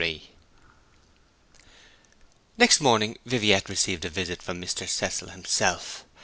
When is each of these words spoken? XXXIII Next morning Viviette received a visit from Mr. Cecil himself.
XXXIII 0.01 0.31
Next 2.57 2.81
morning 2.81 3.19
Viviette 3.23 3.69
received 3.69 4.03
a 4.03 4.09
visit 4.09 4.41
from 4.41 4.59
Mr. 4.59 4.87
Cecil 4.89 5.29
himself. 5.29 6.05